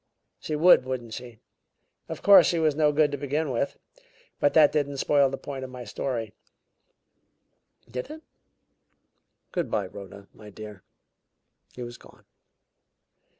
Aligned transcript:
She 0.39 0.55
would; 0.55 0.83
wouldn't 0.83 1.13
she? 1.13 1.37
Of 2.09 2.23
course, 2.23 2.47
she 2.47 2.57
was 2.57 2.73
no 2.73 2.91
good 2.91 3.11
to 3.11 3.19
begin 3.19 3.51
with. 3.51 3.77
But 4.39 4.55
that 4.55 4.71
didn't 4.71 4.97
spoil 4.97 5.29
the 5.29 5.37
point 5.37 5.63
of 5.63 5.69
my 5.69 5.83
story, 5.83 6.33
did 7.87 8.09
it? 8.09 8.23
Good 9.51 9.69
by, 9.69 9.85
Rhoda, 9.85 10.27
my 10.33 10.49
dear." 10.49 10.81
He 11.75 11.83
was 11.83 11.99
gone. 11.99 12.25